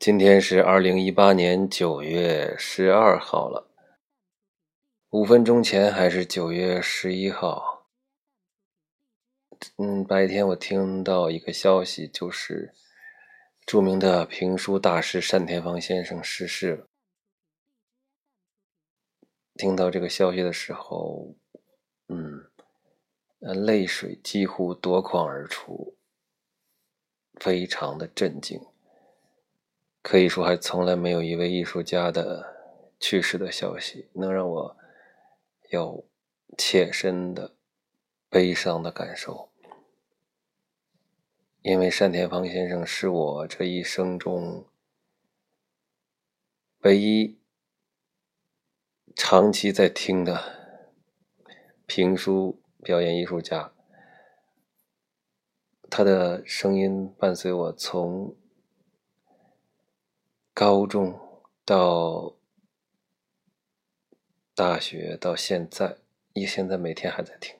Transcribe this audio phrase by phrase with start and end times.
[0.00, 3.70] 今天是二零一八年九月十二号了，
[5.10, 7.86] 五分钟前还是九月十一号。
[9.76, 12.72] 嗯，白天我听到一个消息，就是
[13.66, 16.86] 著名的评书大师单田芳先生逝世了。
[19.56, 21.36] 听到这个消息的时候，
[22.08, 22.50] 嗯，
[23.40, 25.98] 泪水几乎夺眶而出，
[27.38, 28.58] 非常的震惊。
[30.02, 34.76] 可以说，还从来没有一位艺术家的去世的消息能让我
[35.70, 36.08] 有
[36.56, 37.54] 切身的
[38.28, 39.50] 悲伤的感受。
[41.60, 44.66] 因为单田芳先生是我这一生中
[46.78, 47.38] 唯一
[49.14, 50.42] 长期在听的
[51.86, 53.74] 评书表演艺术家，
[55.90, 58.34] 他的声音伴随我从。
[60.60, 61.18] 高中
[61.64, 62.36] 到
[64.54, 65.96] 大学到现在，
[66.34, 67.56] 你现在每天还在听。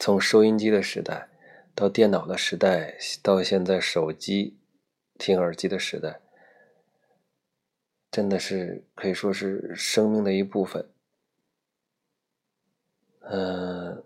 [0.00, 1.28] 从收音机的时代
[1.76, 4.58] 到电脑的时代，到现在手机
[5.16, 6.20] 听耳机的时代，
[8.10, 10.90] 真的是可以说是生命的一部分。
[13.20, 14.02] 嗯，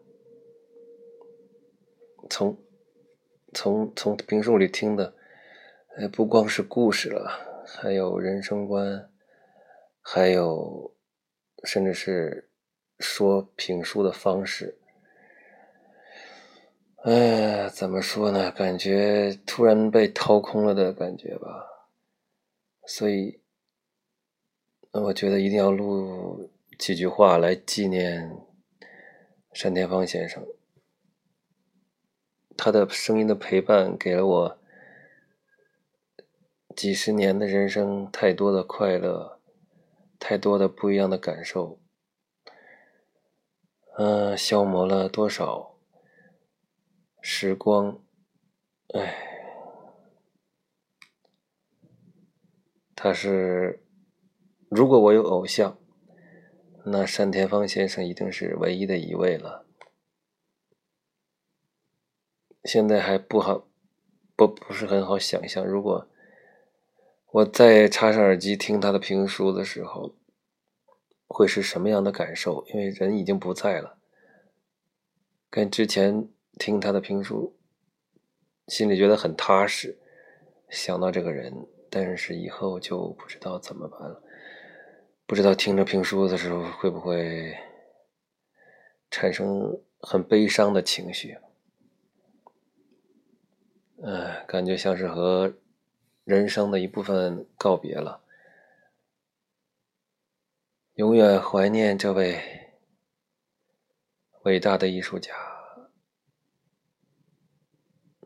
[2.28, 2.58] 从
[3.54, 5.14] 从从评书里听的。
[5.96, 9.08] 哎，不光是故事了，还有人生观，
[10.00, 10.92] 还有
[11.62, 12.50] 甚至是
[12.98, 14.76] 说评书的方式。
[17.04, 18.50] 哎，怎么说呢？
[18.50, 21.64] 感觉突然被掏空了的感觉吧。
[22.88, 23.40] 所以，
[24.90, 28.36] 我觉得一定要录几句话来纪念
[29.62, 30.44] 单田芳先生。
[32.56, 34.58] 他的声音的陪伴给了我。
[36.76, 39.40] 几十年的人生，太多的快乐，
[40.18, 41.78] 太多的不一样的感受，
[43.96, 45.76] 嗯，消磨了多少
[47.20, 48.02] 时光，
[48.88, 49.14] 哎，
[52.96, 53.84] 他是，
[54.68, 55.78] 如果我有偶像，
[56.86, 59.64] 那单田芳先生一定是唯一的一位了。
[62.64, 63.68] 现在还不好，
[64.34, 66.08] 不不是很好想象，如果。
[67.34, 70.14] 我在插上耳机听他的评书的时候，
[71.26, 72.64] 会是什么样的感受？
[72.68, 73.98] 因为人已经不在了，
[75.50, 76.28] 跟之前
[76.60, 77.56] 听他的评书，
[78.68, 79.98] 心里觉得很踏实。
[80.68, 84.22] 想到这个人，但是以后就不知道怎么办了。
[85.26, 87.52] 不知道听着评书的时候会不会
[89.10, 91.36] 产生很悲伤的情绪？
[94.02, 95.52] 嗯，感觉像是和。
[96.24, 98.22] 人生的一部分告别了，
[100.94, 102.40] 永远怀念这位
[104.44, 105.34] 伟大的艺术家，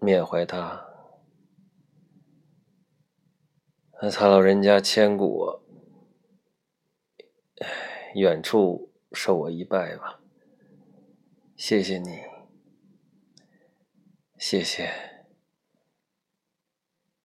[0.01, 0.87] 缅怀他。
[4.13, 5.61] 他老人家千古，
[8.15, 10.21] 远处受我一拜吧。
[11.57, 12.21] 谢谢你，
[14.39, 15.08] 谢谢。